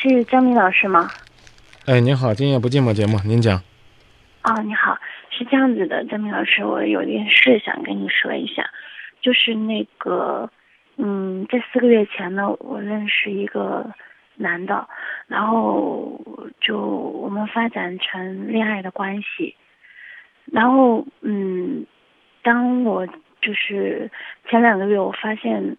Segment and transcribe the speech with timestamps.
[0.00, 1.10] 是张明老师吗？
[1.84, 3.60] 哎，您好，今夜不寂寞节目，您讲。
[4.44, 4.96] 哦，你好，
[5.28, 8.70] 是这样子的，张明老师，我有件事想跟你说一下，
[9.20, 10.48] 就是那个，
[10.98, 13.92] 嗯，在四个月前呢，我认识一个
[14.36, 14.86] 男的，
[15.26, 16.24] 然后
[16.60, 19.56] 就我们发展成恋爱的关系，
[20.44, 21.84] 然后，嗯，
[22.44, 23.04] 当我
[23.42, 24.08] 就是
[24.48, 25.76] 前两个月，我发现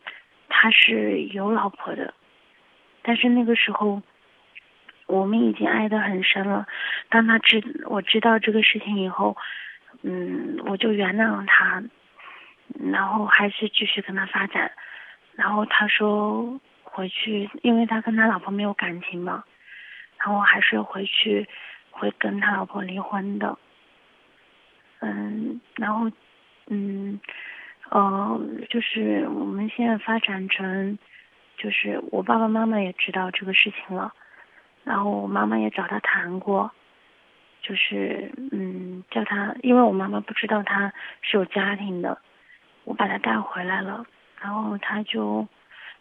[0.50, 2.14] 他是有老婆的。
[3.02, 4.00] 但是那个时候，
[5.10, 6.66] 我们已经爱得很深了。
[7.10, 9.36] 当他知我知道这个事情以后，
[10.04, 11.84] 嗯，我就原谅他，
[12.92, 14.72] 然后还是继续跟他发展。
[15.36, 19.44] 然后他说回去，因为他跟他老婆没有感情嘛，
[20.18, 21.48] 然后还是回去
[21.92, 23.58] 会跟他老婆离婚的。
[25.00, 26.12] 嗯，然后，
[26.68, 27.20] 嗯，
[27.90, 28.40] 呃，
[28.70, 30.98] 就是我们现在发展成。
[31.62, 34.14] 就是我爸爸妈妈也知道这个事情了，
[34.90, 36.72] 然后我妈妈也找他谈过，
[37.62, 42.20] 就是嗯叫他，因为我妈妈不知道他是有家庭的，
[42.86, 44.04] 我把他带回来了，
[44.42, 45.48] 然后他就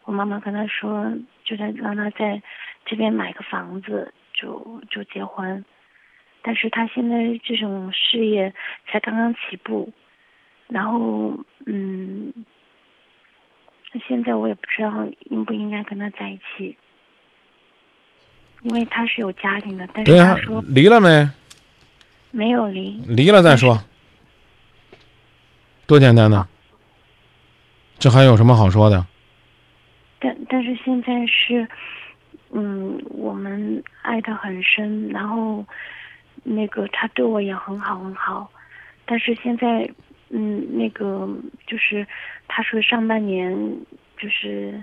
[0.05, 1.05] 我妈妈跟他说，
[1.43, 2.41] 就在让他在
[2.83, 5.63] 这边买个房子就就结婚，
[6.41, 8.51] 但是他现在这种事业
[8.87, 9.93] 才刚刚起步，
[10.67, 12.33] 然后嗯。
[13.91, 16.77] 那现在我也不知道应不应该跟他在一起，
[18.61, 21.29] 因为他是有家庭的，但是他说离了没？
[22.31, 23.01] 没有离。
[23.07, 23.83] 离了再说，
[25.87, 26.47] 多简单呢，
[27.97, 29.05] 这还有什么好说的？
[30.19, 31.67] 但但是现在是，
[32.51, 35.65] 嗯，我们爱的很深，然后
[36.43, 38.49] 那个他对我也很好很好，
[39.05, 39.89] 但是现在。
[40.31, 41.27] 嗯，那个
[41.65, 42.05] 就是
[42.47, 43.51] 他说上半年
[44.15, 44.79] 就是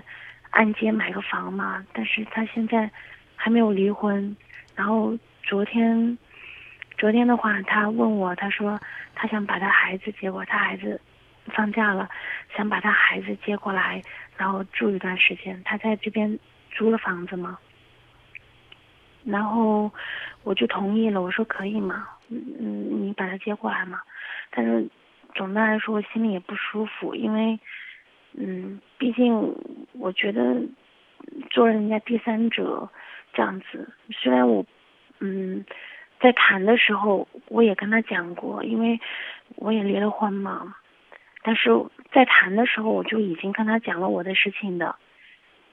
[0.49, 2.91] 按揭买个房嘛，但是他现在
[3.37, 4.35] 还没有离婚。
[4.75, 6.17] 然后昨天
[6.97, 8.77] 昨天的话，他问我，他说
[9.15, 10.99] 他想把他孩子接过，他孩子
[11.45, 12.09] 放假了，
[12.53, 14.01] 想把他孩子接过来，
[14.35, 15.63] 然后住一段时间。
[15.63, 16.37] 他在这边
[16.71, 17.57] 租了房子嘛，
[19.23, 19.89] 然后
[20.43, 24.01] 我就同意了，我说可以嘛，嗯嗯，你把他接过来嘛，
[24.49, 24.89] 但是。
[25.35, 27.59] 总的来说，我心里也不舒服，因为，
[28.33, 29.55] 嗯，毕竟
[29.93, 30.59] 我觉得
[31.49, 32.89] 做人家第三者
[33.33, 34.65] 这样子，虽然我，
[35.19, 35.65] 嗯，
[36.19, 38.99] 在谈的时候我也跟他讲过，因为
[39.55, 40.75] 我也离了婚嘛，
[41.43, 41.69] 但是
[42.11, 44.95] 在谈的时候我就已经跟他讲了我的事情的，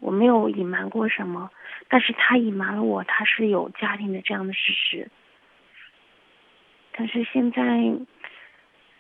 [0.01, 1.51] 我没有隐瞒过什么，
[1.89, 5.11] 但是他隐瞒了我他是有家庭的这样的事实，
[6.93, 7.63] 但是现在。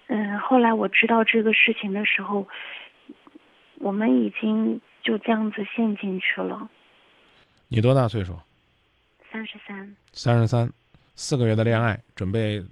[0.06, 2.46] 嗯，后来我知道这个事情的时候，
[3.78, 6.68] 我们已经就这样子陷进去了。
[7.68, 8.36] 你多大岁数？
[9.30, 9.96] 三十三。
[10.12, 10.72] 三十三，
[11.14, 12.64] 四个月的恋爱，准备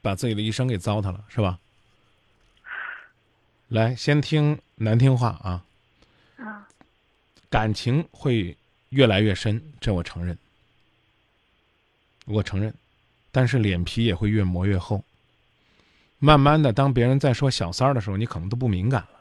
[0.00, 1.58] 把自己的一生给糟蹋了，是吧？
[3.68, 5.64] 来，先听难听话啊。
[6.36, 6.68] 啊。
[7.50, 8.56] 感情会
[8.90, 10.38] 越来越深，这我承认。
[12.26, 12.72] 我承认，
[13.32, 15.02] 但是脸皮也会越磨越厚。
[16.18, 19.20] 慢慢的，当别人在说小三儿的时候，你可能都不敏感了。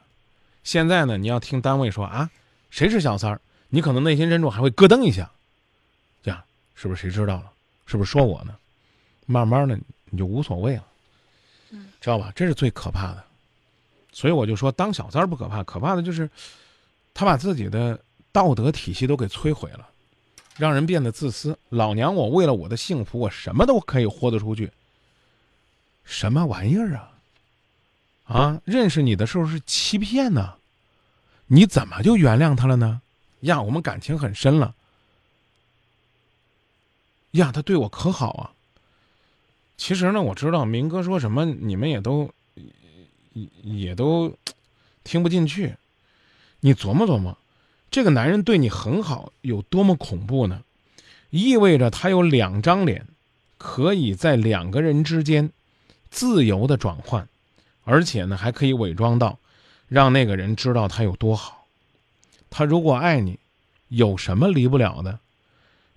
[0.63, 2.29] 现在呢，你要听单位说啊，
[2.71, 3.39] 谁是小三儿，
[3.69, 5.29] 你可能内心深处还会咯噔一下，
[6.23, 6.43] 呀，
[6.73, 7.51] 是不是谁知道了？
[7.85, 8.55] 是不是说我呢？
[9.27, 9.77] 慢慢的，
[10.09, 10.83] 你就无所谓了，
[11.99, 12.31] 知道吧？
[12.35, 13.23] 这是最可怕的。
[14.13, 16.29] 所以我就说，当小三儿不可怕，可怕的就是
[17.13, 17.99] 他把自己的
[18.31, 19.87] 道德体系都给摧毁了，
[20.57, 21.57] 让人变得自私。
[21.69, 24.71] 老娘我为了我的幸福，我什么都可以豁得出去。
[26.03, 27.11] 什么玩意儿啊！
[28.25, 30.55] 啊，认识你的时候是欺骗呢，
[31.53, 33.01] 你怎么就原谅他了呢？
[33.41, 34.73] 呀，我们感情很深了。
[37.31, 38.51] 呀，他对我可好啊。
[39.75, 42.31] 其实呢，我知道明哥说什么，你们也都
[43.63, 44.33] 也都
[45.03, 45.75] 听不进去。
[46.61, 47.37] 你琢磨琢磨，
[47.89, 50.63] 这个男人对你很好，有多么恐怖呢？
[51.31, 53.05] 意味着他有两张脸，
[53.57, 55.51] 可以在两个人之间。
[56.09, 57.27] 自由的转换，
[57.83, 59.39] 而且呢，还可以伪装到，
[59.91, 61.67] 让那个人知道他有多好。
[62.49, 63.37] 他如果爱你，
[63.89, 65.19] 有什么离不了的？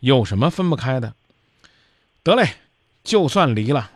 [0.01, 1.15] 有什么分不开的？
[2.25, 2.57] 得嘞，
[3.05, 3.93] 就算离了，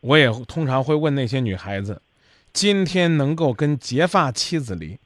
[0.00, 2.02] 我也通常会问那些女孩子：
[2.52, 4.98] 今天能够跟结发妻子离，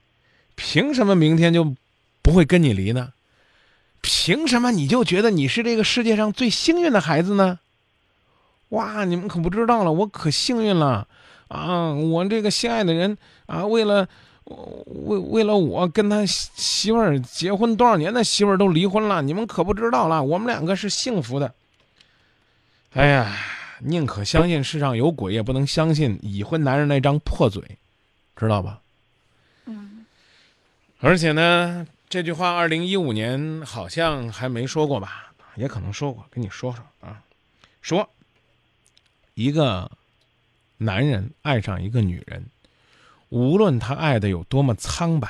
[0.54, 1.76] 凭什么明天就
[2.22, 3.12] 不会跟你离呢？
[4.00, 7.58] 凭什么你就觉得你是这个世界上最幸运的孩子呢？
[8.70, 11.06] 哇，你们可不知道了，我可幸运了，
[11.52, 14.08] 啊，我这个心爱的人啊，为了
[14.44, 21.52] 为为了我跟他媳妇儿结婚多少年的媳妇儿都离婚了，你们可不知道了，我们两个是幸福的。
[22.94, 23.36] 哎呀，
[23.80, 27.62] 宁可相信世上有鬼，也不能相信已婚男人那张破嘴，
[28.34, 28.80] 知道吧？
[29.66, 30.06] 嗯
[31.00, 35.32] 而且呢，这句话二零一五年好像还没说过吧？
[35.56, 37.20] 也可能说过，跟你说说啊，
[37.82, 38.08] 说
[39.34, 39.90] 一个
[40.82, 42.44] 男人爱上一个女人，
[43.28, 45.28] 无论他爱的有多么苍白，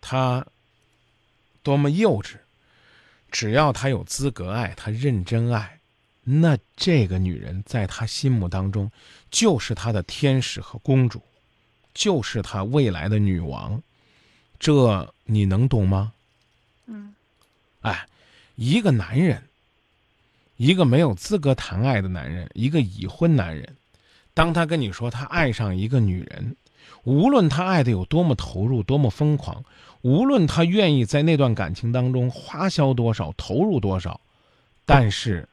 [0.00, 0.46] 他
[1.62, 2.36] 多么幼稚，
[3.30, 5.78] 只要他有资格爱，他认真爱，
[6.24, 8.90] 那这个女人在他心目当中
[9.30, 11.22] 就是他的天使和公主，
[11.92, 13.82] 就是他未来的女王。
[14.58, 16.12] 这你能懂吗？
[16.86, 17.14] 嗯
[17.80, 18.06] 哎，
[18.56, 19.42] 一个男人，
[20.56, 23.76] 一个没有资格谈爱的男人，一个已婚男人，
[24.34, 26.56] 当他跟你说他爱上一个女人，
[27.04, 29.64] 无论他爱的有多么投入、多么疯狂，
[30.02, 34.20] 无论他愿意在那段感情当中花销多少、投入多少，
[34.86, 35.48] 但是，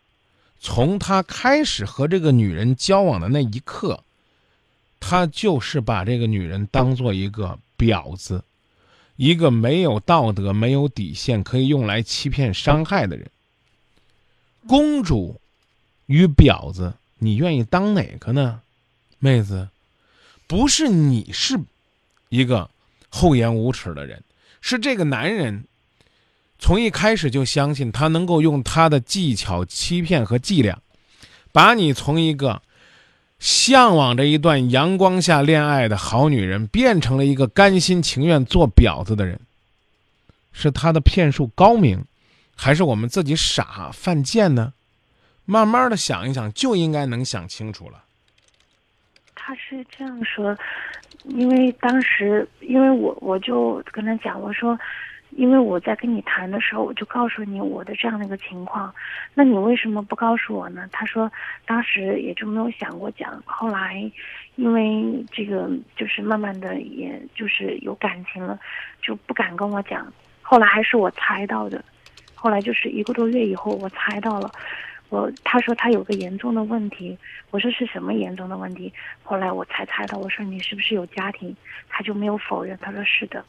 [0.59, 4.03] 从他开始和这个女人交往的那一刻，
[4.99, 8.43] 他就是把这个女人当做一个婊子。
[9.15, 13.31] 一个没有道德、没有底线，可以用来欺骗、伤害的人。
[14.67, 15.41] 公主
[16.05, 18.61] 与婊子，你愿意当哪个呢？
[19.19, 19.69] 妹子，
[20.47, 21.59] 不是你是
[22.29, 22.69] 一个
[23.09, 24.23] 厚颜无耻的人，
[24.61, 25.65] 是这个男人
[26.59, 30.81] 从一开始就相信他能够用他的技巧、欺骗和伎俩，
[31.51, 32.61] 把你从一个。
[33.39, 39.39] 向往着一段阳光下恋爱的好女人，变成了一个甘心情愿做婊子的人，
[40.51, 42.03] 是他的骗术高明，
[42.55, 44.73] 还是我们自己傻犯贱呢？
[45.45, 48.05] 慢慢的想一想，就应该能想清楚了。
[49.47, 50.57] 他是这样说，
[51.23, 54.77] 因为当时，因为我我就跟他讲，我说。
[55.31, 58.91] 因为我在跟你谈的时候，我就告诉你我的这样的一个情况，
[59.35, 60.87] 那你为什么不告诉我呢？
[60.91, 61.29] 他说，
[61.65, 63.39] 当时也就没有想过讲。
[63.45, 64.09] 后来，
[64.55, 68.57] 因为这个就是慢慢的，也就是有感情了，
[69.01, 70.11] 就不敢跟我讲。
[70.41, 71.83] 后来还是我猜到的，
[72.33, 74.49] 后来就是一个多月以后，我猜到了。
[75.09, 77.17] 我他说他有个严重的问题，
[77.51, 78.91] 我说是什么严重的问题？
[79.23, 81.55] 后来我才猜到，我说你是不是有家庭？
[81.89, 83.43] 他就没有否认，他说是的。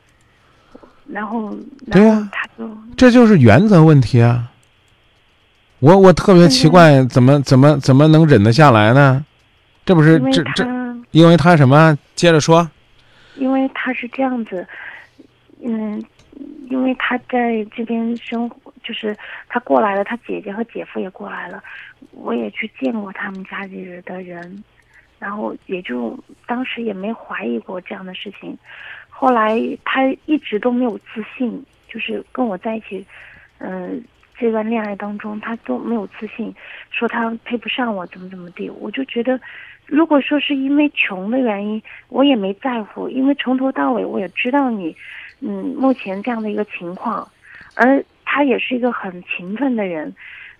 [1.06, 1.56] 然后，
[1.90, 4.52] 对呀，他就这就是原则问题啊！
[5.80, 9.24] 我我特别奇怪，怎么怎么怎么能忍得下来呢？
[9.86, 10.66] 这不是这这，
[11.12, 11.96] 因为他什么？
[12.14, 12.70] 接着说。
[13.36, 14.66] 因为他是这样子，
[15.64, 16.04] 嗯，
[16.68, 19.14] 因为他在这边生活，就是
[19.50, 21.62] 他过来了，他姐姐和姐夫也过来了，
[22.12, 24.64] 我也去见过他们家里的人，
[25.18, 28.56] 然后也就当时也没怀疑过这样的事情。
[29.10, 33.04] 后来他一直都没有自信，就是跟我在一起，
[33.58, 34.02] 嗯，
[34.38, 36.54] 这段恋爱当中他都没有自信，
[36.90, 38.70] 说他配不上我，怎么怎么地。
[38.70, 39.38] 我就觉得，
[39.84, 44.96] 如果说是因为穷的原因，我也没在乎，因为从头到尾我也知道你，
[45.40, 47.28] 嗯，目前这样的一个情况，
[47.74, 50.14] 而他也是一个很勤奋的人，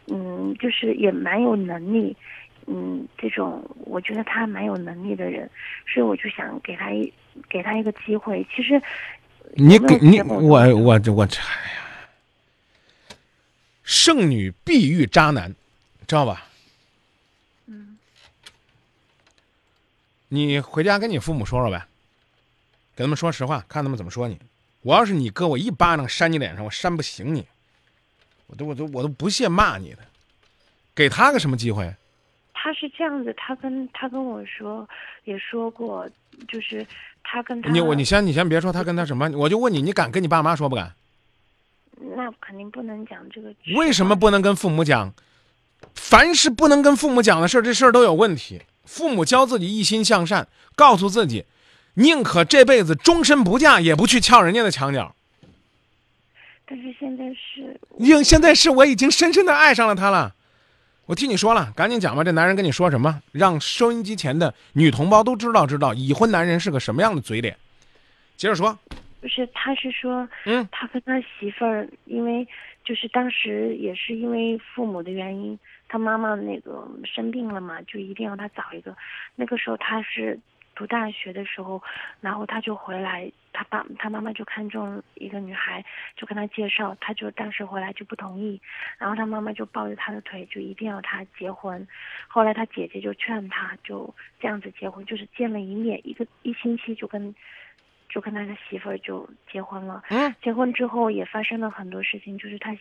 [0.06, 2.16] 嗯，就是也蛮有能力。
[2.66, 5.48] 嗯，这种我觉得他蛮有能力的人，
[5.86, 7.12] 所以我就想给他一
[7.48, 8.46] 给他一个机会。
[8.54, 8.80] 其实，
[9.52, 13.16] 你给你我我这我这，哎呀，
[13.82, 15.54] 剩女必遇渣男，
[16.06, 16.46] 知道吧？
[17.66, 17.98] 嗯。
[20.28, 21.87] 你回家跟你父母说说呗，
[22.96, 24.38] 给他们说实话，看他们怎么说你。
[24.82, 27.46] 我要是你哥，我一巴掌扇你脸上，我扇不醒你，
[28.49, 29.99] 我都我都我都不屑骂你的。
[30.95, 31.95] 给他个什么机会？
[32.52, 34.87] 他是这样子，他跟他跟我说，
[35.23, 36.05] 也说过，
[36.49, 36.85] 就是
[37.23, 37.71] 他跟他。
[37.71, 40.93] 你我你先你先别说他跟他什么，我就问你，你敢跟你爸妈说不敢？
[42.17, 43.55] 那肯定不能讲这个。
[43.76, 45.12] 为什么不能跟父母讲？
[45.95, 48.62] 凡是不能跟父母讲的事儿这事儿都有问题。
[48.85, 51.45] 父母教自己一心向善，告诉自己，
[51.95, 55.14] 宁可这辈子终身不嫁，也不去撬人家的墙角。
[56.68, 60.34] 但是现在是，应现在是我已经深深的爱上了他了。
[61.06, 62.22] 我替你说了，赶紧讲吧。
[62.22, 63.22] 这男人跟你说什么？
[63.32, 67.56] 让收音机前的女同胞都知道，知道已婚男人是个什么样的嘴脸。
[68.37, 68.78] 接着说，
[69.22, 72.46] 不是，他是说，嗯，他跟他媳妇儿，因为
[72.84, 75.58] 就是当时也是因为父母的原因，
[75.88, 78.94] 他妈妈那个生病了嘛，就一定要他找一个。
[79.37, 80.38] 那个时候他是。
[80.78, 81.82] 读大学的时候，
[82.20, 88.61] 然后他就回来，他爸他妈妈就看中一个女孩，就跟他介绍，他就当时回来就不同意，
[88.97, 91.85] 然后他妈妈就抱着他的腿，就一定要他结婚。
[92.28, 97.35] 后来他姐姐就劝他，就这样子结婚，就是见了一面，一个一星期就跟
[98.08, 100.04] 就跟他的媳妇儿就结婚了。
[100.11, 102.76] 嗯结婚之后也发生了很多事情，就是他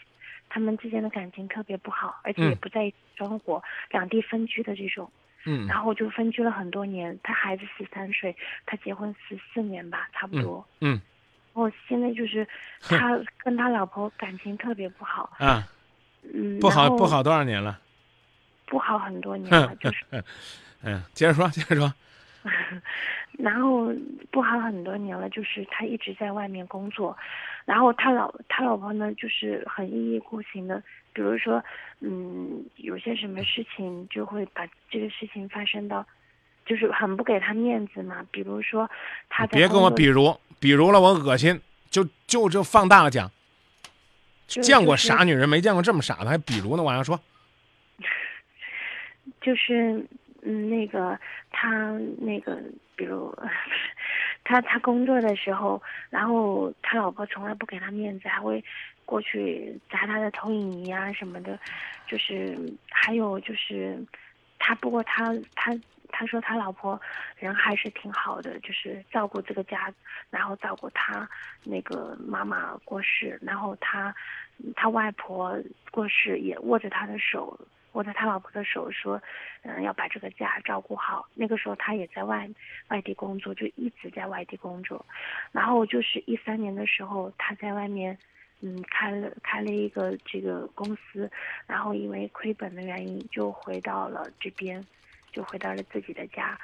[0.49, 5.11] 他们之间的感情特别不好，而且也嗯不在一起生活，两地分居的这种。
[5.49, 8.35] 嗯然后就分居了很多年，他孩子十三岁，
[8.65, 10.67] 他结婚十四年吧，差不多。
[10.81, 11.01] 嗯
[11.53, 12.47] 然后现在就是
[12.81, 15.67] 他跟他老婆感情特别不好，啊，
[16.33, 17.79] 嗯，不好不好多少年了？
[18.67, 20.05] 不好很多年了， 就是，
[20.83, 21.91] 嗯，接着说，接着说。
[23.39, 23.91] 然后
[24.31, 27.17] 不好很多年了，就是他一直在外面工作，
[27.67, 30.81] 然后他老他老婆呢，就是很一意孤行的，
[31.11, 31.61] 比如说，
[31.99, 36.05] 嗯，有些什么事情就会把这个事情发生到，
[36.65, 38.89] 就是很不给他面子嘛，比如说
[39.27, 41.59] 他在别跟我比如，比如了我恶心，
[41.89, 43.29] 就就就放大了讲。
[44.47, 46.83] 就见过傻女人，没见过这么傻的，还比如呢？
[46.83, 47.19] 往下说。
[49.41, 50.05] 就是
[50.43, 51.19] 嗯，那个
[51.51, 52.57] 他那个，
[52.95, 53.37] 比如
[54.47, 58.63] 他他工作的时候，然后他老婆从来不给他面子，还会
[59.03, 61.59] 过去砸他的投影仪啊什么的，
[62.07, 62.57] 就是
[62.89, 64.01] 还有就是
[64.57, 65.77] 他不过他他
[66.13, 66.99] 他说他老婆
[67.35, 69.93] 人还是挺好的，就是照顾这个家，
[70.29, 71.27] 然后照顾他
[71.65, 74.15] 那个妈妈过世，然后他
[74.77, 75.61] 他外婆
[75.91, 77.59] 过世也握着他的手。
[77.97, 79.19] 握着他老婆的手说，
[79.63, 81.27] 嗯，要把这个家照顾好。
[81.33, 82.47] 那个时候他也在外
[82.89, 85.03] 外地工作，就一直在外地工作。
[85.51, 88.15] 然后就是一三年的时候，他在外面，
[88.61, 91.27] 嗯，开了开了一个这个公司，
[91.65, 94.85] 然后因为亏本的原因，就回到了这边，
[95.31, 96.55] 就回到了自己的家，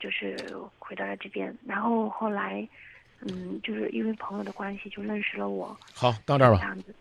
[0.00, 0.38] 就是
[0.78, 1.54] 回到了这边。
[1.66, 2.66] 然后后来，
[3.20, 6.56] 嗯，就是因为朋友的关系，就认识了我，好，到这儿吧。
[6.58, 6.94] 这样子。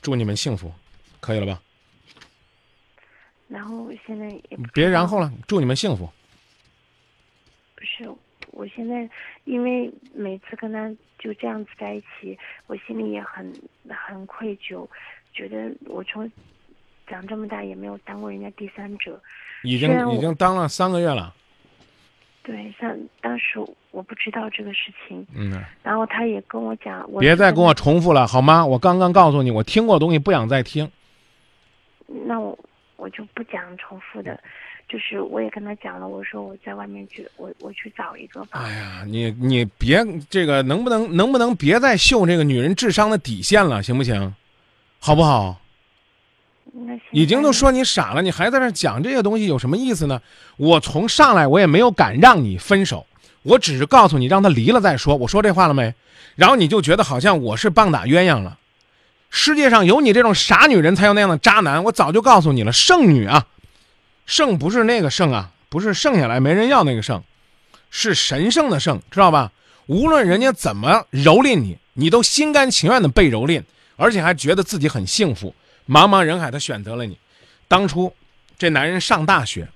[0.00, 0.72] 祝你们幸福，
[1.20, 1.60] 可以了吧？
[3.48, 6.08] 然后现在也别然后了，祝你们幸福。
[7.74, 8.08] 不是，
[8.52, 9.08] 我现在
[9.44, 10.88] 因为每次跟他
[11.18, 13.52] 就这样子在一起，我心里也很
[13.88, 14.86] 很愧疚，
[15.32, 16.30] 觉得我从
[17.06, 19.20] 长这么大也没有当过人家第三者。
[19.64, 21.34] 已经已经当了三个月了。
[22.50, 23.60] 对，像当时
[23.92, 28.66] 我不知道这个事情，嗯，然后他也跟我讲，我别再跟我重复了，好吗？
[28.66, 30.90] 我刚刚告诉你，我听过的东西不想再听。
[32.26, 32.58] 那我
[32.96, 34.40] 我就不讲重复的，
[34.88, 38.62] 就是我也跟他讲了，我说我在外面去，我我去找一个吧。
[38.64, 44.34] 哎呀，你你别这个能不能能不能别再秀这个女人智商的底线了，行不行？
[44.98, 45.60] 好不好？
[47.10, 50.20] 已经都说你傻了，你还在那讲这些东西有什么意思呢？
[50.56, 53.06] 我从上来我也没有敢让你分手，
[53.42, 55.16] 我只是告诉你让他离了再说。
[55.16, 55.94] 我说这话了没？
[56.36, 58.58] 然后你就觉得好像我是棒打鸳鸯了。
[59.30, 62.72] 世界上有你这种傻女人才有那样的渣男，我早就告诉你了。
[62.72, 63.46] 剩女啊，
[64.26, 67.22] 剩不是那个剩啊，不是剩下来没人要那个剩，
[67.90, 69.52] 是神圣的圣，知道吧？
[69.86, 73.62] 无论人家怎么蹂躏你，你都心甘情愿的被蹂躏，
[73.96, 75.54] 而且还觉得自己很幸福。
[75.90, 77.18] 茫茫人海，他选择了你。
[77.66, 78.14] 当初
[78.56, 79.68] 这男人上大学，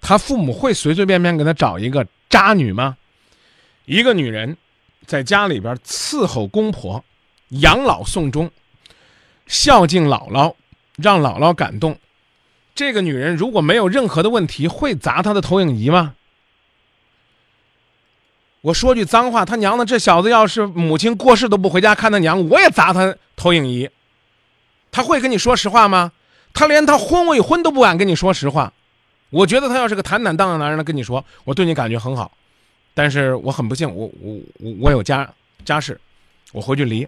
[0.00, 2.96] 他父母会随随便便给他找一个渣女吗？
[3.84, 4.56] 一个女人
[5.04, 7.04] 在家里边伺候公婆，
[7.48, 8.50] 养老送终，
[9.46, 10.54] 孝敬姥姥，
[10.96, 11.98] 让姥姥感动。
[12.74, 16.14] 这个女人如果没有任何的问题，会砸他的投影仪吗？
[18.62, 23.90] 我说句脏话，他娘的，这小子要是母亲过世都不回家看他娘，我也砸他投影仪。
[24.90, 26.12] 他会跟你说实话吗？
[26.54, 28.72] 他连他婚未婚都不敢跟你说实话。
[29.30, 32.32] 我觉得他要是个坦坦荡荡的男人，他跟你说我对你感觉很好，
[32.94, 35.30] 但是我很不幸，我我我我有家
[35.64, 36.00] 家室，
[36.52, 37.06] 我回去离，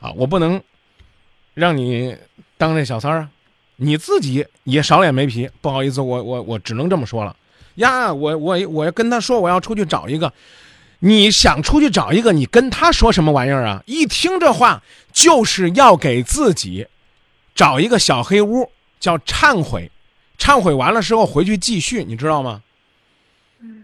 [0.00, 0.62] 啊，我不能
[1.54, 2.14] 让你
[2.58, 3.30] 当这小三儿啊，
[3.76, 7.34] 你自己也少脸没皮，不好意思，我我我只能这么说了
[7.76, 10.30] 呀，我我我要跟他说我要出去找一个，
[11.06, 13.82] 你想出去找一个，你跟他说什么玩意儿啊？
[13.84, 14.82] 一听这话
[15.12, 16.86] 就是要给自己
[17.54, 19.90] 找一个小黑屋，叫忏悔，
[20.38, 22.62] 忏悔完了之后回去继续，你知道吗？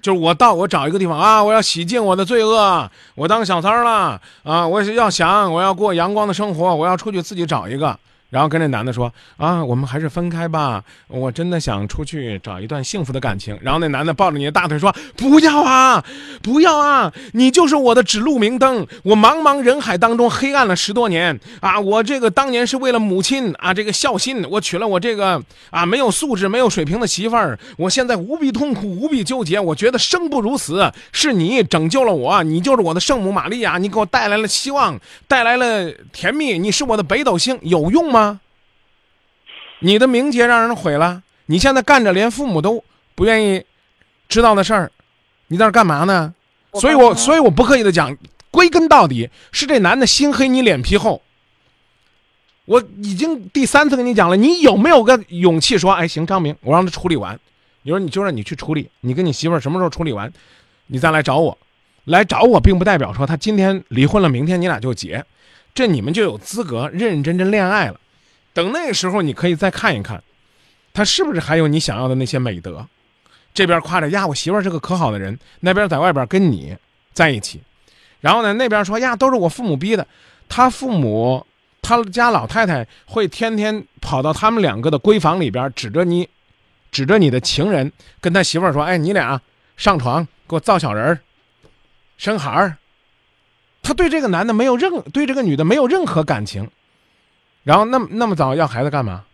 [0.00, 7.99] 就是我到我找一个地方啊，我要洗净我的罪恶，我当小三儿了啊，我是要想我要过阳光的生活，我要出去自己找一个，
[8.31, 13.59] 然后跟这男的说啊，我们还是分开吧，我真的想出去找一段幸福的感情。
[13.61, 16.05] 然后那男的抱着你的大腿说不要啊，
[16.43, 34.97] 不要啊，你就是我的指路明灯，我茫茫人海当中黑暗了十多年啊，我这个当年是为了母亲啊这个孝心，我娶了我这个啊没有素质没有水平的媳妇儿，我现在无比痛苦无比纠结，我觉得生不如死，是你拯救了我，你就是我的圣母玛利亚，你给我带来了希望，
[35.27, 38.20] 带来了甜蜜，你是我的北斗星，有用吗？
[39.81, 42.83] 你的名节让人毁了，你现在干着连父母都
[43.15, 43.65] 不愿意
[44.29, 44.93] 知道的事儿，
[45.49, 46.33] 你在那干嘛呢？
[46.75, 48.17] 所以我所以我不刻意的讲，
[48.51, 51.21] 归根到底是这男的心黑，你脸皮厚。
[52.67, 57.39] 我已经第三次跟你讲了，你有没有个勇气说，哎，行，张明，我让他处理完。
[57.83, 60.33] 你说你就让你去处理，你跟你媳妇儿什么时候处理完，
[60.87, 61.59] 你再来找我。
[62.05, 65.25] 来找我，并不代表说他今天离婚了，明天你俩就结，
[65.75, 67.99] 这你们就有资格认认真真恋爱了。
[68.52, 70.23] 等那个时候，你可以再看一看，
[70.92, 72.87] 他是不是还有你想要的那些美德。
[73.52, 76.76] 这边夸着呀，我媳妇儿是个可好的人，那边在外边跟你
[77.12, 77.61] 在一起，
[78.21, 80.07] 然后呢，那边说呀，都是我父母逼的。
[80.49, 81.47] 他父母，
[81.83, 86.28] 他家老太太会天天跑到他们两个的闺房里边，指着你，
[86.92, 89.40] 指着你的情人，跟他媳妇儿说：“哎，你俩
[89.76, 91.21] 上床给我造小人儿，
[92.19, 92.76] 生孩儿。”
[93.83, 96.71] 他对这个男的没有任，对这个女的没有任何感情，
[97.62, 99.25] 然后那么那么早要孩子干嘛？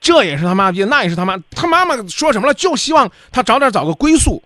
[0.00, 1.36] 这也是他妈逼，那也是他妈。
[1.50, 2.54] 他妈妈说什么了？
[2.54, 4.42] 就希望他早点找个归宿。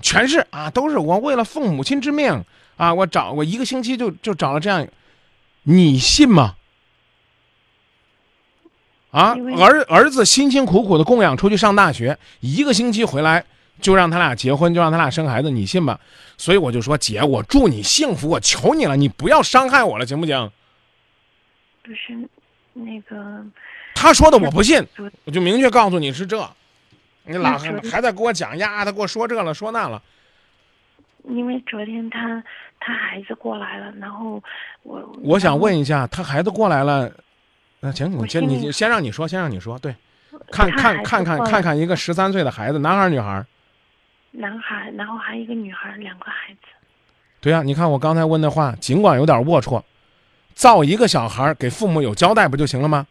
[0.00, 2.44] 全是啊，都是我为了奉母亲之命
[2.76, 4.86] 啊，我找我一个星期就就找了这样，
[5.62, 6.54] 你信吗？
[9.10, 13.44] 啊，儿儿子辛辛苦苦的供养出去上大学，一个星期回来
[13.80, 15.98] 就让他俩结婚，就让他俩生孩子，你信吗？
[16.36, 20.50] 所以我就说，姐，我祝你幸福，我求你了，你不要伤害我了，行不行？
[21.88, 22.28] 不是
[22.74, 23.42] 那个
[23.94, 24.86] 他说的我不信，
[25.24, 26.46] 我就明确告诉你是这。
[27.24, 27.56] 你老
[27.90, 30.02] 还在给我讲呀，他给我说这了说那了，
[31.24, 32.44] 因为昨天他
[32.78, 34.42] 他孩子过来了，然后
[34.82, 37.10] 我我想问一下，他孩子过来了，
[37.80, 39.94] 那行，你先你先让你说，先让你说，对，
[40.52, 43.46] 看看看看看看一个十三岁的孩子，男孩儿女孩儿？
[44.32, 46.60] 男孩，然后还有一个女孩，两个孩子。
[47.40, 49.82] 对呀、你看我刚才问的话，尽管有点龌龊，
[50.58, 53.06] 造一个小孩儿给父母有交代不就行了吗？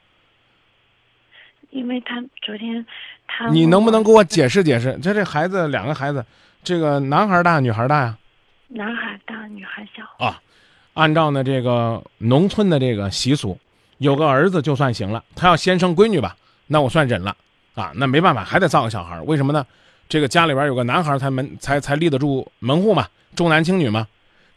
[1.70, 2.86] 因为他昨天
[3.26, 5.00] 他你能不能给我解释解释？
[5.02, 6.26] 这这孩子两个孩子，
[6.62, 8.18] 这个男孩大女孩大呀？
[8.68, 10.26] 男孩大，女孩小？
[10.26, 10.42] 啊，
[10.94, 13.58] 按照呢这个农村的这个习俗，
[14.00, 15.24] 有个儿子就算行了。
[15.34, 16.36] 他要先生闺女吧，
[16.68, 17.34] 那我算忍了
[17.76, 17.94] 啊。
[17.96, 19.24] 那没办法，还得造个小孩儿。
[19.24, 19.66] 为什么呢？
[20.10, 24.06] 这个家里边有个男孩儿才门才才立得住门户嘛，重男轻女嘛。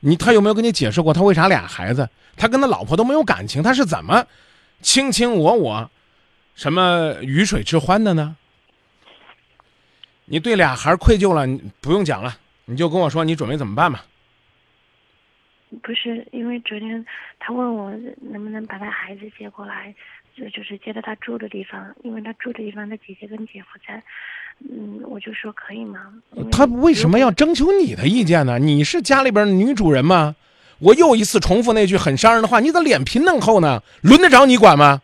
[0.01, 2.09] 你他有没有跟你解释过他为啥俩孩子？
[2.37, 4.27] 他跟他老婆都没有感情，他是怎么
[4.81, 5.91] 卿卿我我，
[6.55, 8.37] 什么鱼水之欢的呢？
[10.25, 12.35] 你对俩孩儿愧疚了，你不用讲了，
[12.65, 14.07] 你就跟我说你准备怎么办吧。
[15.83, 17.05] 不是，因为昨天
[17.39, 17.91] 他问我
[18.23, 19.95] 能不能把他孩子接过来，
[20.35, 24.03] 就就是接到他住的地方，因为他住的地方他姐姐跟姐夫在。
[24.69, 26.01] 嗯，我就说可以吗？
[26.53, 28.59] 他为什么要征求你的意见呢？
[28.59, 30.37] 你是家里边女主人吗？
[30.79, 33.83] 我又一次重复那句很伤人的话，你的脸皮那么厚呢？
[34.03, 35.03] 轮得着你管吗？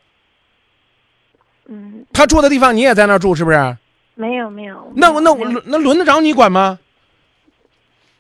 [1.67, 3.77] 嗯，他住的地方你也在那儿住，是不是？
[4.15, 4.93] 没有没有。
[4.95, 6.79] 那我那我那轮得着你管吗？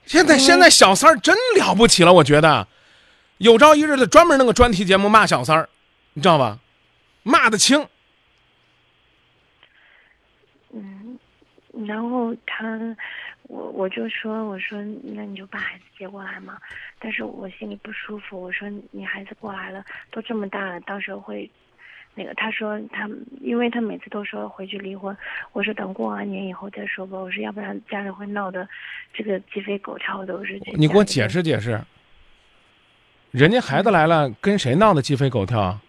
[0.04, 2.66] 现在现在小三儿真了不起了，我觉得，
[3.38, 5.68] 有朝一日的专门弄个专题节目骂小三儿，
[6.14, 6.58] 你知道吧？
[7.22, 7.86] 骂得轻。
[11.84, 12.78] 然后他，
[13.42, 16.58] 我我就说，我说那你就把孩子接过来嘛。
[16.98, 21.50] 但是我心里不舒服，我说你孩子过来了，都这么大了，到时候会，
[22.14, 23.08] 那个他说他，
[23.40, 25.16] 因为他每次都说回去离婚，
[25.52, 27.18] 我说等过完年以后再说吧。
[27.18, 28.66] 我说要不然家里会闹得
[29.12, 30.34] 这个鸡飞狗跳的。
[30.34, 31.28] 我说你给我解。
[31.28, 31.80] 释解释。
[33.32, 35.82] 人家孩子来了，跟谁闹得鸡飞狗跳啊？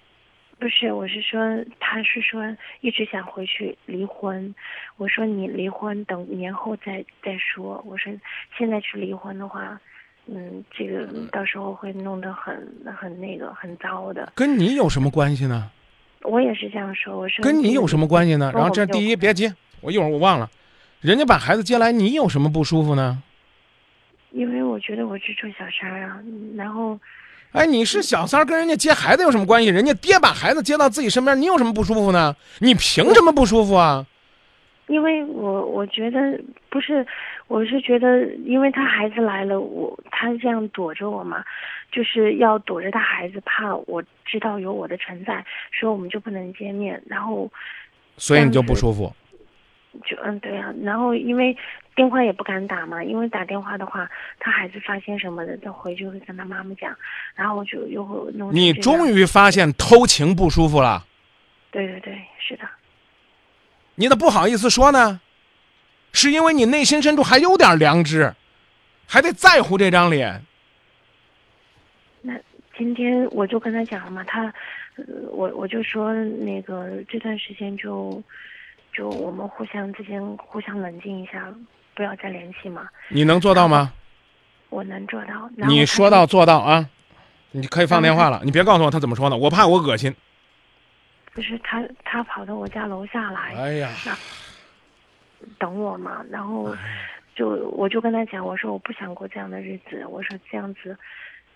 [0.59, 1.39] 不是，我是说，
[1.79, 2.43] 他是说
[2.81, 4.53] 一直想回去离婚。
[4.97, 7.83] 我说你离婚等年后再再说。
[7.85, 8.11] 我说
[8.57, 9.79] 现在去离婚的话，
[10.25, 12.67] 嗯，这个到时候会弄得很
[12.99, 14.31] 很那个很糟的。
[14.35, 15.69] 跟你有什么关系呢？
[16.23, 17.17] 我也是这样说。
[17.17, 18.51] 我说跟你有什么关系呢？
[18.53, 20.49] 然后这第一别急，我一会儿我忘了，
[21.01, 23.21] 人家把孩子接来，你有什么不舒服呢？
[24.31, 26.19] 因为我觉得我是做小三啊，
[26.55, 26.99] 然后
[27.53, 29.69] 哎，你是小三儿，跟人家接孩子有什么关系？
[29.69, 32.35] 人家爹把孩子接到自己身边，你有什么不舒服呢？
[32.59, 34.05] 你凭什么不舒服啊？
[34.87, 37.05] 因为我我觉得不是，
[37.47, 41.43] 我是觉得，因为他孩子来了，我他这样躲着我嘛，
[41.91, 45.43] 就是要躲着他孩子，怕我知道有我的存在，
[45.77, 47.51] 所以我们就不能见面，然后
[48.17, 49.11] 所以你就不舒服。
[50.05, 51.55] 就嗯对啊，然后因为
[51.95, 56.95] 电话也不敢打嘛，因为打电话的话，他孩子发现什么的，他回去会跟他妈妈讲，
[57.35, 61.05] 然后我就又会弄你终于发现偷情不舒服了，
[61.71, 62.63] 对对对，是的，
[63.95, 65.19] 你咋不好意思说呢？
[66.13, 68.33] 是因为你内心深处还有点良知，
[69.05, 70.41] 还得在乎这张脸。
[72.21, 72.33] 那
[72.75, 74.45] 今天我就跟他讲了嘛，他，
[74.95, 78.23] 呃，我我就说那个这段时间就，
[78.97, 81.53] 就我们互相之间互相冷静一下。
[81.95, 82.87] 不要再联系嘛。
[83.09, 83.91] 你能做到吗？
[84.69, 85.49] 我能做到。
[85.67, 86.87] 你说到做到啊！
[87.49, 90.15] 你可以放电话了，你别告诉我他怎么说的，我怕我恶心。
[91.33, 93.89] 不是他，他跑到我家楼下来哎呀，
[95.57, 96.75] 等我嘛，然后
[97.33, 100.95] 就我就跟他讲，我说我不想过这样的日子，我说这样子，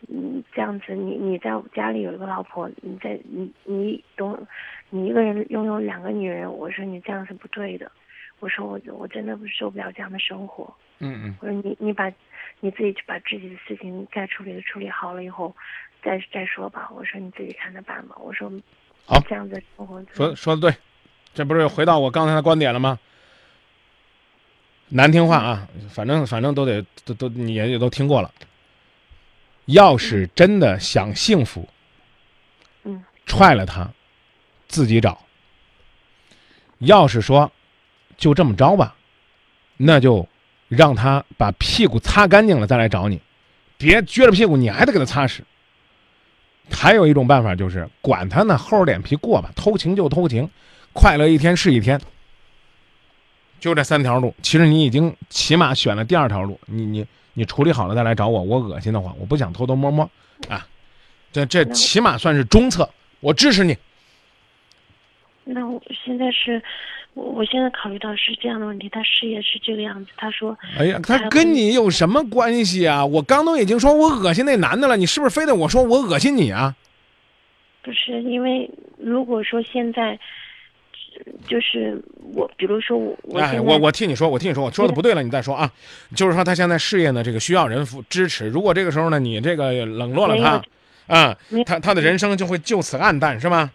[0.10, 4.48] 嗯，这样子你你在家里有一个老婆，你在你你懂，
[4.90, 7.92] 你一个人拥有两个女人，我说你这样是不对的，
[8.40, 12.12] 我说我我真的受不了这样的生活，嗯嗯，我说你你把
[12.60, 15.56] 你自己去把自己的事情该处理的处理好了以后，
[16.04, 18.52] 再再说吧，我说你自己看着办吧，我说
[19.06, 20.76] 好这样子的生活说说的对，
[21.34, 23.00] 这不是回到我刚才的观点了吗？
[24.90, 28.30] 难听话啊，反正反正都得都都你也也都听过了。
[29.66, 31.68] 要是真的想幸福，
[32.84, 33.90] 嗯踹了他，
[34.68, 35.22] 自己找。
[36.80, 37.52] 要是说
[38.18, 38.96] 就这么着吧，
[39.78, 40.28] 那就
[40.68, 43.22] 让他把屁股擦干净了再来找你，
[43.78, 45.44] 别撅着屁股你还得给他擦屎。
[46.72, 50.50] 还有一种办法就是管他呢，厚着脸皮过吧，偷情就偷情，
[50.94, 52.00] 快乐一天是一天。
[53.60, 60.10] 就这三条路，其实你已经起码选了第二条路，你你你处理好了再来找我，我恶心的慌，我不想偷偷摸摸
[60.50, 60.68] 啊，
[61.32, 62.90] 这这起码算是中策，
[63.20, 63.78] 我支持你。
[65.44, 66.62] 那我现在是，
[67.14, 70.12] 我我现在考虑到是这样的问题，他事业是这个样子。
[70.16, 73.06] 他说，哎呀，他跟你有什么关系啊？
[73.06, 76.76] 我刚都已经说我恶心那男的了，你是不是非得我说我恶心你啊？
[77.82, 80.20] 不是因为如果说现在，
[81.48, 82.02] 就是
[82.34, 85.72] 我，比如说我，我现哎，我我替你说，我替你说，我说的不对了，你再说啊。
[86.16, 88.48] 就是说他现在事业呢，这个需要人扶支持。
[88.48, 93.72] 如果这个时候呢，你这个冷落了他，啊，他他的人生就会就此暗淡，是吗？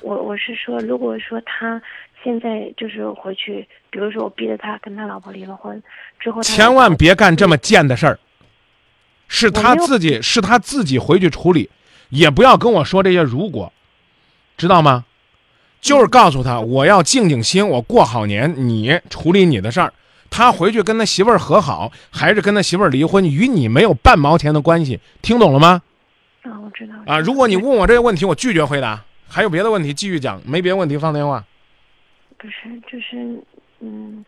[0.00, 1.80] 我我是说，如果说他
[2.24, 5.82] 现在就是回去，比如说我逼着他跟他老婆离了婚
[6.18, 8.18] 之后，千万别干这么贱的事儿。
[9.32, 11.70] 是他自己，是他自己回去处理，
[12.08, 13.72] 也不要跟我说这些如果，
[14.56, 15.04] 知道吗？
[15.80, 19.92] 就是告诉他，我要静静心，我过好年，你处理你的事儿。
[20.28, 25.82] 他回去跟他媳妇儿和好，还是跟他媳妇儿离婚，与你没有半毛钱的关系，听懂了吗？
[26.42, 29.02] 啊，我知道啊，如果你问我这个问题，我拒绝回答。
[29.28, 31.44] 还有别的问题继续讲，没别的问题放电话。
[32.36, 33.40] 不是就是
[33.80, 34.24] 嗯，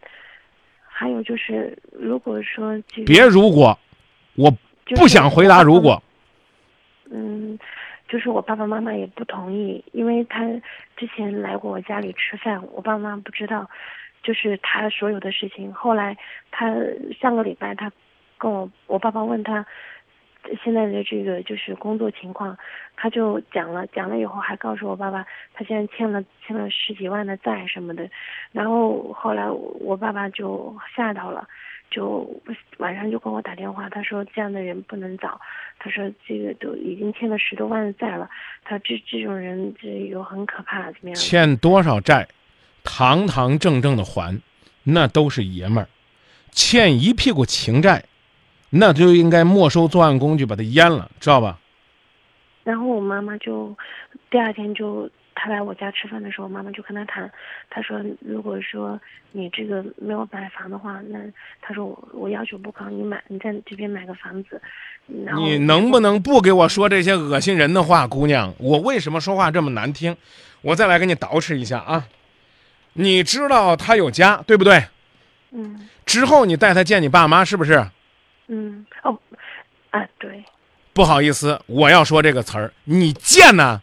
[0.86, 3.78] 还有就是如果说这别如果，
[4.36, 4.52] 我
[4.96, 6.02] 不想回答如果。
[7.10, 7.58] 嗯，
[8.08, 10.40] 就是我爸爸妈妈也不同意，因为他
[11.02, 13.68] 之前来过我家里吃饭，我爸妈不知道，
[14.22, 15.74] 就是他所有的事情。
[15.74, 16.16] 后来
[16.52, 16.72] 他
[17.20, 17.90] 上个礼拜他
[18.38, 19.66] 跟我我爸爸问他
[20.62, 22.56] 现在的这个就是工作情况，
[22.94, 28.08] 他就讲了，讲了以后还告诉我爸爸，他现在欠了欠了十几万的债什么的，
[28.52, 31.48] 然后后来我爸爸就吓到了。
[31.92, 32.28] 就
[32.78, 35.38] 晚上就跟我打电话，他说这样的人不能找，
[35.78, 38.28] 他说这个都已经欠了十多万的债了，
[38.64, 41.14] 他这这种人这有很可怕，怎么样？
[41.14, 42.26] 欠多少债，
[42.82, 44.40] 堂堂正正的还，
[44.84, 45.86] 那都是爷们儿；
[46.50, 48.04] 欠一屁股情债，
[48.70, 51.58] 那就应该没收作案工具，把他阉了，知道吧？
[52.64, 53.76] 然后我妈妈就
[54.30, 57.30] 第二天就她来我家吃饭的时候，妈妈就跟他谈，
[57.70, 59.00] 他说如果说
[59.32, 61.18] 你这个没有买房的话，那
[61.60, 64.60] 他说我我要求不高，你买你在这边买个房子，
[65.24, 68.54] 然后你能不能不给我说这些恶心人的话，姑娘？
[68.58, 70.16] 我为什么说话这么难听？
[70.60, 72.06] 我再来给你捯饬一下啊！
[72.92, 74.84] 你知道他有家，对不对？
[75.50, 77.84] 嗯之后你带他见你爸妈，是不是？
[78.48, 79.18] 嗯哦
[79.90, 80.44] 啊对，
[80.92, 83.80] 不好意思，我要说这个词儿，你贱呐！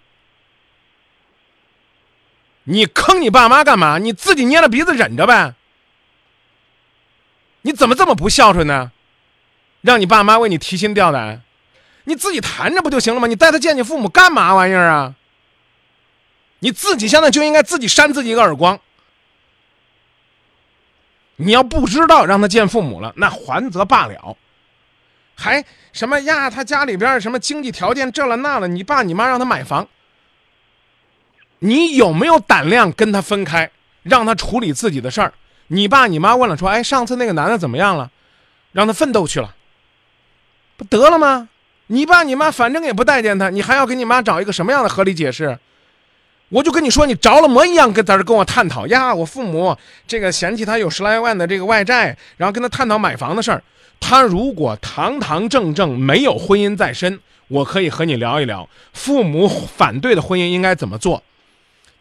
[2.69, 3.97] 你坑你爸妈干嘛？
[3.97, 5.55] 你自己捏着鼻子忍着呗。
[7.63, 8.91] 你怎么这么不孝顺呢？
[9.82, 11.41] 让你爸妈为你提心吊胆，
[12.03, 13.27] 你自己谈着不就行了吗？
[13.27, 15.15] 你带他见你父母干嘛玩意儿啊？
[16.60, 18.79] 你自己现在就应该自己扇自己一个耳光。
[21.38, 24.38] 你要不知道让他见父母了，那还则罢了。
[25.36, 26.51] 还什么呀？
[26.51, 29.88] 他家里边什么经济条件这了那了，你爸你妈让他买房，
[31.60, 33.69] 你有没有胆量跟他分开，
[34.04, 35.34] 让他处理自己的事儿？
[35.67, 38.10] 你爸你妈问了说，哎，上次那个男的怎么样了？
[38.72, 39.56] 让他奋斗去了，
[40.78, 41.50] 不得了吗？
[41.88, 45.58] 你爸你妈反正也不待见他，你还要给你妈找一个什么样的合理解释？
[46.50, 49.13] 我就跟你说，你着了魔一样跟在这跟我探讨呀！
[49.13, 49.76] 我父母
[50.08, 53.62] 这个嫌弃他有十来万的这个外债，然后跟他探讨买房的事儿。
[54.00, 61.22] 他如果堂堂正正没有婚姻在身，我可以和你聊一聊父母反对的婚姻应该怎么做。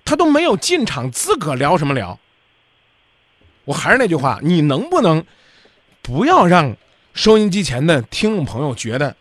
[0.09, 2.19] 他都没有进场资格，聊什么聊？
[3.67, 5.23] 我还是那句话，你能不能
[6.01, 6.75] 不要让
[7.13, 9.15] 收音机前的听众朋友觉得，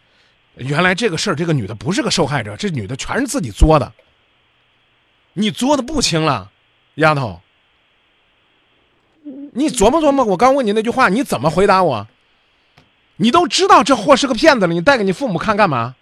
[0.55, 3.91] 原来这个事儿这个女的不是个受害者，这女的全是自己作的。
[5.33, 6.49] 你作的不轻了，
[6.95, 7.41] 丫头。
[9.51, 12.07] 你琢磨琢磨，我刚问你那句话，你怎么回答我？
[13.17, 15.95] 你都知道这货是个骗子了，你带给你父母看干嘛？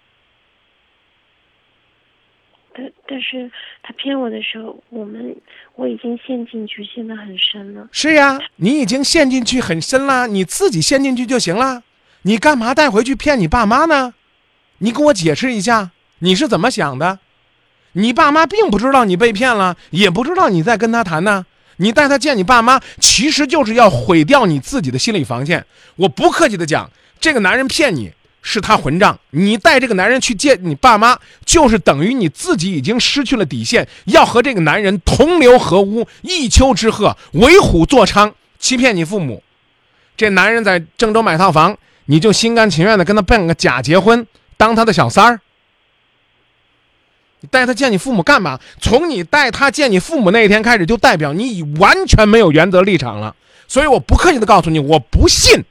[3.15, 3.49] 但是
[3.82, 5.34] 他骗我的时候，我们
[5.75, 7.88] 我已经陷进去，陷得很深了。
[7.89, 11.82] 是呀，你已经陷进去很深了，你自己陷进去就行了。
[12.23, 14.13] 你干嘛带回去骗你爸妈呢？
[14.80, 17.19] 你给我解释一下，你是怎么想的？
[17.93, 21.45] 你爸妈并不知道你被骗了，也不知道你在跟他谈呢。
[21.78, 25.65] 你带他见你爸妈，其实就是要毁掉你自己的心理防线。
[25.95, 28.12] 我不客气的讲，这个男人骗你
[28.47, 39.41] 是他混账，你带这个男人去见你爸妈，就是等于你自己已经失去了底线，要和这个男人同流合污，一丘之貉，为虎作伥，欺骗你父母。
[40.15, 44.27] 这男人在郑州买套房，你就心甘情愿的跟他办个假结婚，
[44.58, 45.41] 当他的小三儿。
[47.41, 48.60] 你带他见你父母干嘛？
[48.79, 53.36] 从你带他见你父母那一天开始，就代表你已完全没有原则立场了。
[53.67, 55.63] 所以我不客气的告诉你，我不信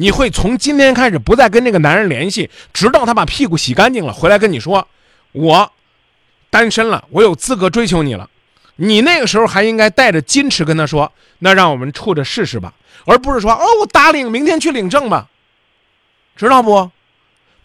[0.00, 4.86] 你会从今天开始不再跟这个男人联系，直到他把屁股洗干净了回来跟你说
[5.32, 5.72] 我
[6.50, 8.30] 单身了，我有资格追求你了。
[8.76, 12.72] 你那个时候还应该带着矜持跟他说，那让我们处着试试吧，
[13.06, 15.26] 而不是说哦，我打领，明天去领证吧，
[16.36, 16.88] 知道不？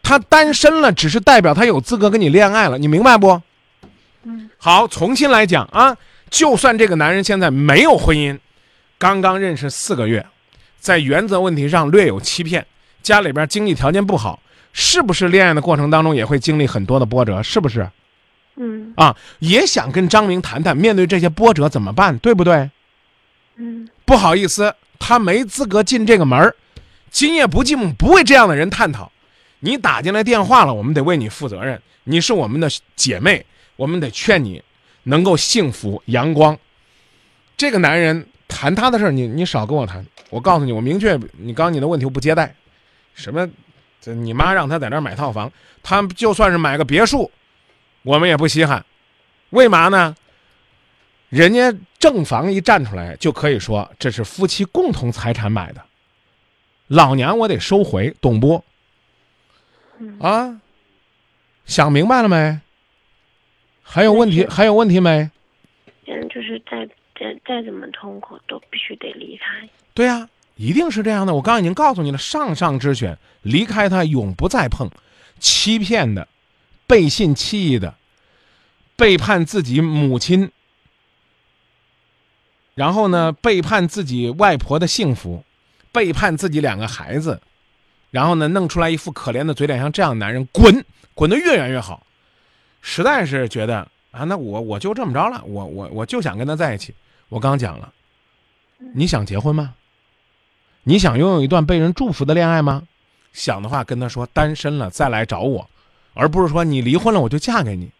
[0.01, 3.39] 他单身了，只是代表他有资格跟你恋爱了，你明白不？
[4.23, 5.95] 嗯，好，重新来讲啊，
[6.31, 8.39] 就算这个男人现在没有婚姻，
[8.97, 10.25] 刚刚认识四个月，
[10.83, 12.67] 在原则问题上略有欺骗，
[13.01, 14.41] 家里边经济条件不好，
[14.73, 17.41] 是不是恋爱的过程当中也会经历很多的波折？
[17.41, 17.89] 是不是？
[18.57, 22.17] 嗯啊，也想跟张明谈谈，面对这些波折怎么办？
[22.17, 22.69] 对不对？
[23.55, 26.53] 嗯不好意思，他没资格进这个门儿，
[27.09, 29.09] 今夜不寂寞不为这样的人探讨。
[29.61, 31.81] 你打进来电话了，我们得为你负责任。
[32.03, 33.45] 你是我们的姐妹，
[33.77, 34.61] 我们得劝你
[35.03, 36.59] 能够幸福阳光。
[37.55, 40.05] 这个男人谈他的事儿，你你少跟我谈。
[40.29, 42.55] 我告诉你，我明确，你刚刚你的问题我不接待。
[43.15, 43.49] 什么？
[43.99, 47.31] 这你妈让他在那儿买套房，他就算是买个别墅，
[48.03, 48.85] 我们也不稀罕。
[49.49, 50.15] 为嘛呢？
[51.29, 55.81] 人家正房一站出来，就可以说这是夫妻共同财产买的。
[56.87, 58.63] 老娘我得收回，懂不？
[59.99, 60.61] 嗯啊，
[61.65, 62.59] 想明白了没？
[63.81, 64.45] 还有问题？
[64.47, 65.29] 还有问题没？
[66.07, 66.87] 嗯，就是再
[67.45, 69.67] 再怎么痛苦，都必须得离开。
[69.93, 71.33] 对呀、一定是这样的。
[71.33, 74.89] 我刚刚已经告诉你了，上上之选，离开他，永不再碰。
[75.39, 76.27] 欺骗的，
[76.87, 77.95] 背信弃义的，
[78.95, 80.51] 背叛自己母亲，
[82.75, 85.43] 然后呢，背叛自己外婆的幸福，
[85.91, 87.41] 背叛自己两个孩子，
[88.09, 92.05] 然后呢，弄出来一副可怜的嘴脸，像这样的男人，滚，滚得越远越好。
[92.81, 96.93] 实在是觉得啊，那我我就这么着了，我我我就想跟他在一起。
[97.33, 97.91] 我刚讲了，
[98.93, 99.73] 你想结婚吗？
[100.83, 102.83] 你想拥有一段被人祝福的恋爱吗？
[103.31, 105.67] 想的话，跟他说单身了再来找我，
[106.13, 107.91] 而不是说你离婚了我就嫁给你。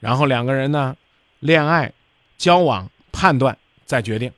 [0.00, 0.94] 然后两个人呢，
[1.38, 1.90] 恋爱、
[2.36, 4.30] 交往、判断再决定。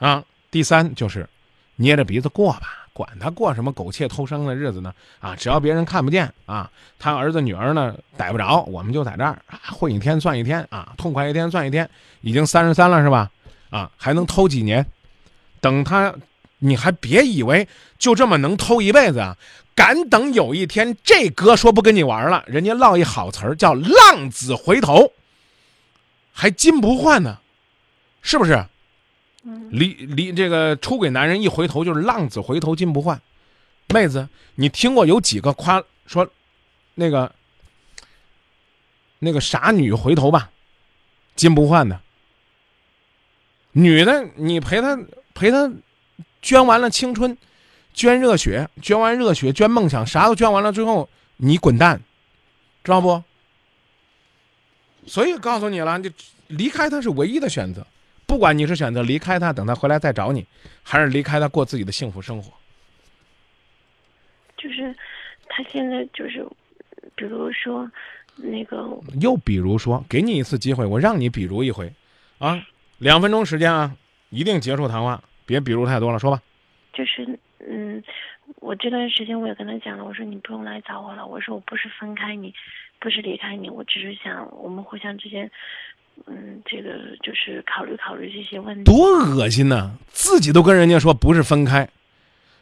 [0.00, 1.28] 啊，第三就是
[1.76, 4.92] 捏着鼻子过吧，管他过什么苟且偷生的日子呢？
[5.20, 11.88] 啊，只要别人看不见啊，他儿子女儿呢逮不着，我们就在这儿啊，混一天算一天啊，痛快一天算一天。
[12.22, 13.30] 已经三十三了是吧？
[13.70, 14.86] 啊，还能偷几年？
[15.60, 16.14] 等他，
[16.58, 17.66] 你还别以为
[17.98, 19.36] 就这么能偷一辈子啊！
[19.74, 25.12] 敢等有一天这哥说不跟你玩了，人家落一好词儿叫浪子回头，
[26.32, 27.38] 还金不换呢，
[28.20, 28.66] 是不是？
[29.42, 33.18] 嗯离离这个出轨男人一回头就是浪子回头金不换，
[33.88, 36.28] 妹子，你听过有几个夸说
[36.94, 37.32] 那个
[39.18, 40.50] 那个傻女回头吧，
[41.36, 41.98] 金不换的？
[43.72, 44.98] 女的，你陪她
[45.34, 45.70] 陪她
[46.42, 47.36] 捐完了青春，
[47.94, 52.00] 捐热血，捐完热血，捐梦想，啥都捐完了之后，你滚蛋，
[52.82, 53.22] 知道不？
[55.06, 56.10] 所以告诉你了，你
[56.48, 57.86] 离开他是唯一的选择。
[58.26, 60.46] 不管你是选择离开他，等他回来再找你，
[60.84, 62.52] 还是离开他过自己的幸福生活。
[64.56, 64.94] 就是
[65.48, 66.46] 他现在就是，
[67.16, 67.90] 比如说
[68.36, 68.88] 那个
[69.20, 71.92] 又比如说，给你一次机会，我让你比如一回，
[72.38, 72.64] 啊，
[73.00, 73.96] 两分钟时间啊，
[74.28, 76.40] 一定结束谈话，别比如太多了，说吧。
[76.92, 77.26] 就是
[77.66, 78.02] 嗯，
[78.56, 82.54] 我这段时间我也跟他讲了，我说你不用来找我了，我说我不是分开你，
[82.98, 85.50] 不是离开你，我只是想我们互相之间，
[86.26, 88.84] 嗯，这个就是考虑考虑这些问题。
[88.84, 89.92] 多恶心呐！
[90.08, 91.88] 自己都跟人家说不是分开，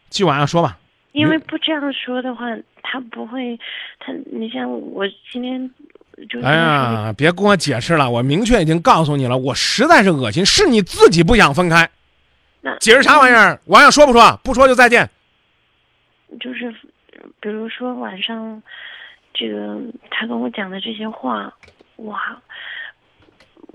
[0.08, 0.78] 继续往下说吧。
[1.12, 2.46] 因为不这样说的话，
[2.82, 3.58] 他不会，
[3.98, 5.68] 他你像我今天
[6.28, 11.88] 就哎呀，别跟我解释了，我明确已经告诉你了，我实在是恶心，是你自己不想分开。
[12.60, 13.60] 那解释啥玩意儿？
[13.66, 14.38] 晚上说不说？
[14.42, 15.08] 不说就再见。
[16.40, 16.70] 就是
[17.40, 18.62] 比如说晚上，
[19.32, 19.78] 这个
[20.10, 21.52] 他跟我讲的这些话，
[21.96, 22.18] 哇，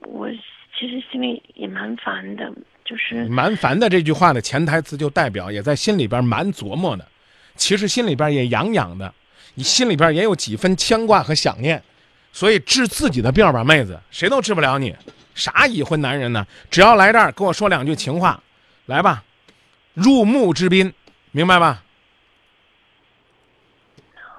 [0.04, 0.30] 我
[0.78, 2.52] 其实心里也蛮烦的，
[2.86, 7.08] 就是蛮烦的这句话的潜台词就代表也在心里边蛮琢磨的，
[7.56, 9.12] 其实心里边也痒痒的，
[9.56, 11.82] 你心里边也有几分牵挂和想念，
[12.34, 14.94] 所以治自己的病吧，妹子，谁都治不了你。
[15.36, 16.46] 啥已婚男人呢？
[16.70, 18.44] 只要来这儿跟我说两句情话，
[18.88, 19.24] 来吧，
[19.94, 20.94] 入幕之宾，
[21.32, 21.84] 明白吧？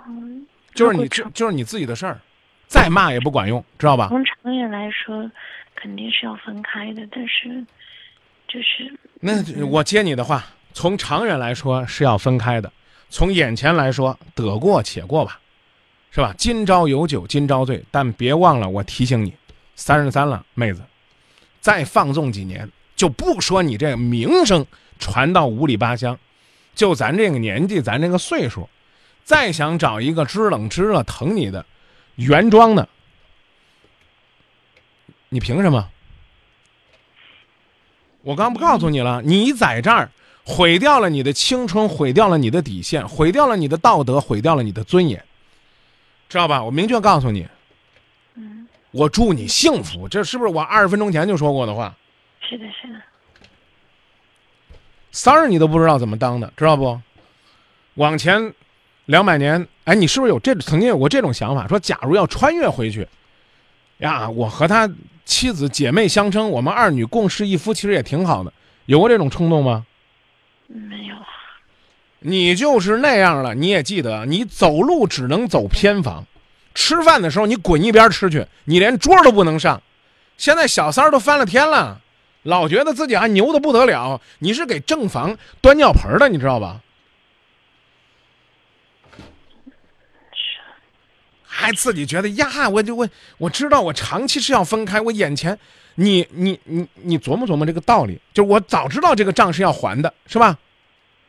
[0.07, 2.21] 嗯，就是你就是你自己的事儿，
[2.67, 4.09] 再骂也不管用，知道吧？
[4.09, 5.31] 从长远来说，
[5.75, 7.65] 肯定是要分开的，但是
[8.47, 12.71] 就是那我接你的话，从长远来说是要分开的，
[13.09, 15.41] 从眼前来说得过且过吧，
[16.15, 16.33] 是吧？
[16.39, 19.35] 今朝有酒今朝醉，但别忘了我提醒你，
[19.75, 20.81] 三十三了，妹子，
[21.61, 24.65] 再放纵几年，就不说你这名声
[25.01, 26.17] 传到五里八乡，
[26.73, 28.69] 就咱这个年纪，咱这个岁数，
[29.25, 31.67] 再想找一个知冷知热疼你的
[32.15, 32.89] 原装的，
[35.31, 35.91] 你凭什么？
[38.23, 40.13] 我刚不告诉你了，你在这儿
[40.45, 45.25] 毁掉了你的青春，毁掉了你的底线，毁掉了你的道德，毁掉了你的尊严，
[46.29, 46.63] 知道吧？
[46.63, 47.47] 我明确告诉你，
[48.35, 51.95] 嗯，我祝你幸福，这是不是我二十分钟前就说过的话？
[52.41, 53.01] 是的，是的，
[55.13, 57.01] 三儿你都不知道怎么当的，知道不？
[57.95, 58.53] 往前
[59.07, 61.69] 两百年，哎，你是不是有这曾经有过这种想法？
[61.69, 63.07] 说假如要穿越回去，
[63.99, 64.91] 呀，我和他
[65.25, 68.53] 妻子姐妹相称，我们二女共侍一夫，其实也挺好的。
[68.87, 69.87] 有过这种冲动吗？
[70.67, 71.15] 没有，
[72.27, 76.25] 你就是那样了，你也记得，你走路只能走偏房，
[76.75, 79.83] 吃饭的时候你滚一边吃去，你连桌都不能上。
[80.39, 82.01] 现在小三儿都翻了天了，
[82.43, 86.81] 老觉得自己还牛的不得了，你是给正房端尿盆的，你知道吧？
[91.43, 93.07] 还自己觉得呀，我就我
[93.37, 95.59] 我知道我长期是要分开，我眼前
[95.97, 100.59] 你你你你琢磨琢磨这个道理，就我早知道这个账是要还的，是吧？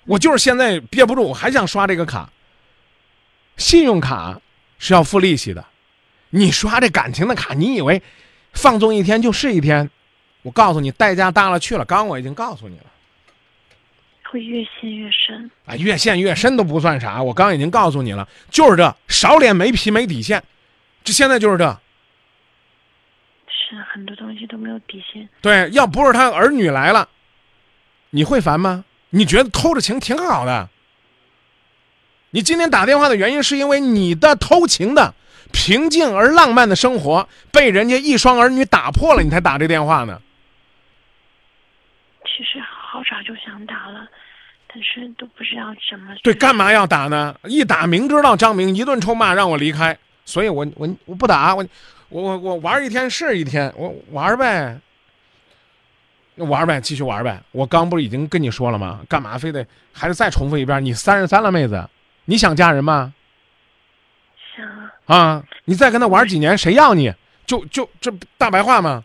[0.05, 2.29] 我就是现在憋不住，我还想刷这个卡。
[3.57, 4.39] 信用卡
[4.77, 5.65] 是要付利息的，
[6.29, 8.01] 你刷这感情的卡，你以为
[8.53, 9.89] 放纵一天就是一天？
[10.43, 11.83] 我告诉你，代价大了去了。
[11.83, 12.85] 刚刚我已经告诉你了。
[14.29, 15.49] 会越陷越深。
[15.65, 17.23] 啊，越陷越深都不算啥。
[17.23, 20.43] 我刚刚已经告诉你了，就是这少脸没皮没底线，
[21.03, 21.65] 这现在就是这。
[23.47, 25.27] 是很多东西都没有底线。
[25.41, 27.09] 对，要不是他儿女来了，
[28.11, 28.85] 你会烦吗？
[29.15, 30.69] 你觉得偷着情挺好的？
[32.31, 35.13] 你今天打电话的原因是因为你的偷情的
[35.53, 40.21] 平静而浪漫的生活被人家一双儿女打破了，你才打这电话呢。
[42.25, 44.05] 其实好早就想打了，
[44.67, 46.13] 但是都不知道怎么。
[46.21, 47.33] 对，干嘛要打呢？
[47.45, 51.65] 一打明知道张明一顿臭骂让我离开，所以我我我不打，我
[52.09, 54.77] 我我我玩一天是一天，我玩呗，
[56.37, 57.41] 玩呗，继续玩呗。
[57.51, 59.01] 我刚不是已经跟你说了吗？
[59.07, 60.83] 干嘛非得还是再重复一遍？
[60.83, 61.89] 你三十三了，妹子，
[62.25, 63.13] 你想嫁人吗？
[64.55, 67.13] 想啊，啊，你再跟他玩几年，谁要你？
[67.45, 69.03] 就就这大白话吗？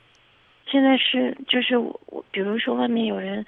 [0.66, 3.44] 现在是就是我我，比如说外面有人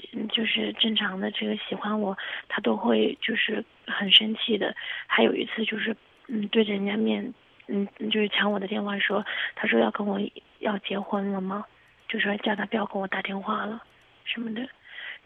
[0.00, 2.16] 喜，就是正常的这个喜欢我，
[2.48, 4.74] 他都会就是很生气的。
[5.06, 5.94] 还有一次就是
[6.28, 7.34] 嗯对着人家面
[7.68, 10.20] 嗯就是抢我的电话说，他说要跟我
[10.60, 11.64] 要结婚了吗？
[12.08, 13.82] 就说叫他不要跟我打电话了
[14.24, 14.66] 什么的，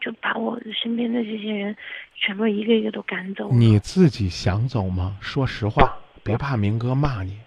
[0.00, 1.76] 就把我身边的这些人
[2.14, 3.50] 全部一个一个都赶走。
[3.52, 5.16] 你自己想走吗？
[5.20, 7.38] 说实话，别怕明哥骂你，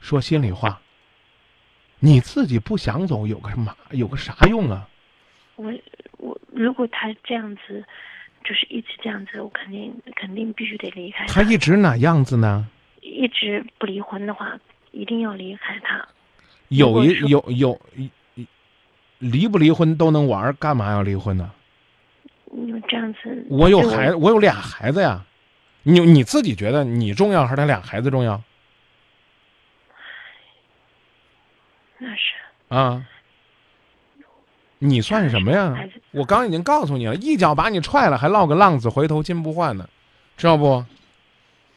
[0.00, 0.80] 说心里话。
[2.00, 4.88] 你自己不想走，有个什么有个啥用啊？
[5.56, 5.72] 我
[6.18, 7.82] 我如果他这样子，
[8.44, 12.68] 就是一直这样子，我肯定肯定必须得离开他一直哪样子呢？
[13.00, 14.58] 一直不离婚的话，
[14.90, 16.06] 一定要离开他。
[16.68, 18.10] 有一如有有一
[19.30, 21.50] 离不离婚都能玩，干嘛要离婚呢？
[22.52, 25.24] 因为这样子，我有孩子，我有俩孩子呀。
[25.86, 28.42] 你你自己觉得你重要还是他俩孩子重要
[31.98, 32.32] 那是
[32.68, 33.06] 啊？
[34.78, 35.76] 你算什么呀？
[36.12, 39.88] 我刚已经告诉你了，一脚把你踹了，还落个浪子回头金不换呢，
[40.36, 40.84] 知道不？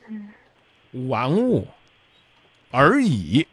[0.09, 0.29] 嗯，
[1.09, 1.67] 玩物
[2.71, 3.45] 而已。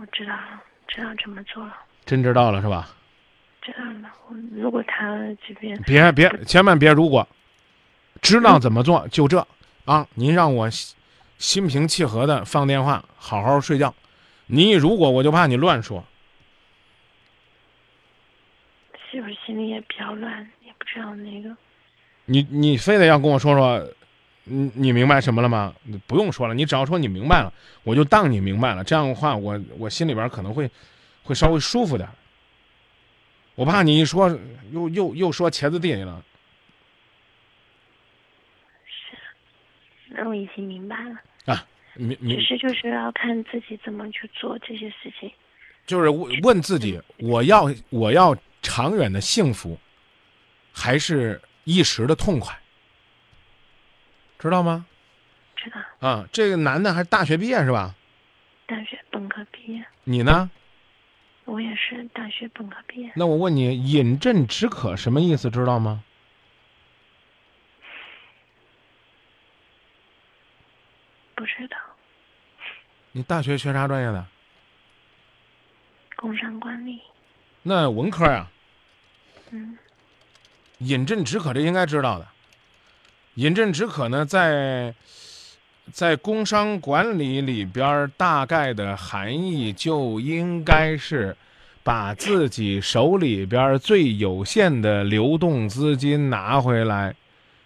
[0.00, 0.62] 我知道了。
[0.88, 2.88] 知道怎么做了，真知道了是吧？
[3.62, 4.10] 知道了。
[4.28, 7.28] 我如果他这边别别，千万别如果，
[8.20, 9.46] 知道怎么做就这
[9.84, 10.04] 啊！
[10.14, 10.96] 您让我心
[11.38, 13.94] 心平气和的放电话，好好睡觉。
[14.46, 16.04] 你一如果，我就怕你乱说。
[19.08, 21.56] 媳妇心里也比较乱，也不知道那个。
[22.24, 23.88] 你你非得要跟我说说，
[24.50, 25.72] 你你明白什么了吗？
[25.84, 27.52] 你不用说了，你只要说你明白了，
[27.84, 28.82] 我就当你明白了。
[28.82, 30.68] 这样的话，我我心里边可能会
[31.22, 32.12] 会稍微舒服点儿。
[33.54, 34.28] 我怕你一说
[34.72, 36.24] 又又又说茄子地里了。
[38.84, 39.16] 是，
[40.08, 41.20] 那我已经明白了。
[41.44, 45.30] 啊，明明只是就是要看自己怎么去做这些事情。
[45.86, 49.78] 就是问问自己，我要我要长远的幸福，
[50.72, 52.59] 还是一时的痛快？
[54.40, 54.86] 知道吗？
[55.54, 57.94] 知道，啊，这个男的还是大学毕业是吧？
[58.66, 60.50] 大学本科毕业，你呢？
[61.44, 63.12] 我也是大学本科毕业。
[63.14, 65.50] 那我问你，饮鸩止渴什么意思？
[65.50, 66.02] 知道吗？
[71.34, 71.76] 不知道，
[73.12, 74.26] 你大学学啥专业的？
[76.16, 77.02] 工商管理。
[77.62, 78.46] 那文科呀、
[79.50, 79.76] 嗯，
[80.78, 82.26] 饮鸩止渴这应该知道的。
[83.34, 84.94] 饮鸩止渴呢，在
[85.92, 91.36] 在工商管理里边，大概的含义就应该是
[91.82, 97.14] 把自己手里边最有限的流动资金拿回来，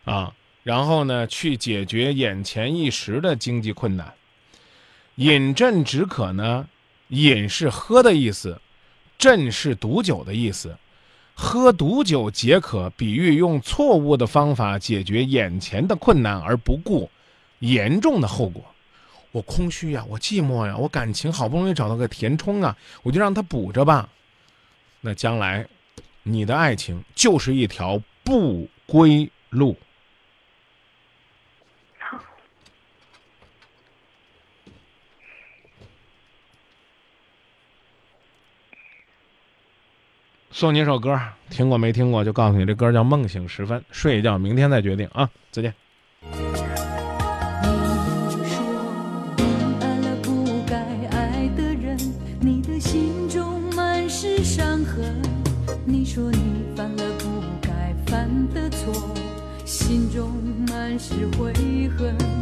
[0.04, 4.12] 啊，然后呢，去解决眼前一时的经济困难。
[5.16, 6.68] 饮鸩止渴呢，
[7.08, 8.60] 饮是喝的意思，
[9.18, 10.76] 鸩是毒酒的意思。
[11.34, 17.10] 喝毒酒解渴，比喻用错误的方法解决眼前的困难而不顾
[17.58, 18.64] 严重的后果。
[19.32, 24.08] 我空虚呀，我寂寞呀，我感情好不容易找到个填充啊，我就让它补着吧。
[25.00, 25.66] 那将来，
[26.22, 29.76] 你的爱情就是一条不归路。
[31.98, 32.18] 好，
[40.50, 41.18] 送你一首歌，
[41.50, 42.24] 听过没听过？
[42.24, 45.28] 就告诉你，这歌叫《梦醒时分》，睡一觉，明天再决定啊！
[45.50, 45.74] 再见。
[46.22, 46.38] 你
[48.46, 48.64] 说
[49.36, 50.76] 你爱了不该
[51.10, 51.98] 爱的人，
[52.40, 55.20] 你的心中满是伤痕。
[55.84, 56.38] 你说你
[56.76, 58.92] 犯了不该犯的错，
[59.64, 60.30] 心中
[60.68, 61.52] 满是悔
[61.98, 62.33] 恨。